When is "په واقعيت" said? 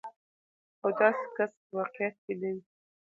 1.63-2.15